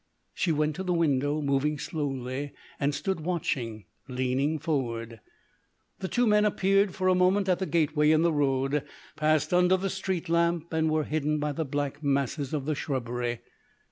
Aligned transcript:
She 0.33 0.51
went 0.51 0.75
to 0.77 0.83
the 0.83 0.95
window, 0.95 1.43
moving 1.43 1.77
slowly, 1.77 2.53
and 2.79 2.95
stood 2.95 3.19
watching 3.19 3.85
leaning 4.07 4.57
forward. 4.57 5.19
The 5.99 6.07
two 6.07 6.25
men 6.25 6.43
appeared 6.43 6.95
for 6.95 7.07
a 7.07 7.13
moment 7.13 7.47
at 7.47 7.59
the 7.59 7.67
gateway 7.67 8.09
in 8.09 8.23
the 8.23 8.33
road, 8.33 8.83
passed 9.15 9.53
under 9.53 9.77
the 9.77 9.91
street 9.91 10.27
lamp, 10.27 10.73
and 10.73 10.89
were 10.89 11.03
hidden 11.03 11.37
by 11.37 11.51
the 11.51 11.65
black 11.65 12.01
masses 12.01 12.51
of 12.51 12.65
the 12.65 12.73
shrubbery. 12.73 13.41